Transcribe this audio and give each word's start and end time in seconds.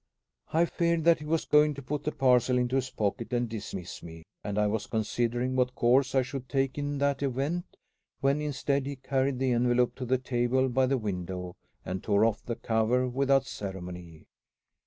I 0.51 0.65
feared 0.65 1.03
that 1.03 1.19
he 1.19 1.25
was 1.25 1.45
going 1.45 1.75
to 1.75 1.81
put 1.83 2.05
the 2.05 2.11
parcel 2.11 2.57
into 2.57 2.75
his 2.75 2.89
pocket 2.89 3.31
and 3.31 3.47
dismiss 3.47 4.01
me, 4.01 4.23
and 4.43 4.57
I 4.57 4.65
was 4.65 4.87
considering 4.87 5.55
what 5.55 5.75
course 5.75 6.15
I 6.15 6.23
should 6.23 6.49
take 6.49 6.75
in 6.75 6.97
that 6.97 7.21
event, 7.21 7.77
when 8.19 8.41
instead 8.41 8.87
he 8.87 8.95
carried 8.95 9.37
the 9.37 9.51
envelope 9.51 9.93
to 9.97 10.05
the 10.05 10.17
table 10.17 10.69
by 10.69 10.87
the 10.87 10.97
window 10.97 11.53
and 11.85 12.01
tore 12.01 12.25
off 12.25 12.43
the 12.43 12.55
cover 12.55 13.07
without 13.07 13.45
ceremony. 13.45 14.23